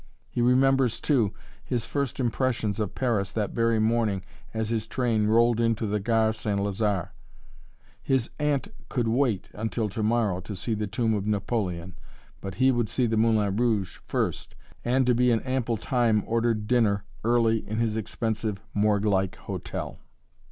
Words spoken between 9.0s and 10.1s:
wait until to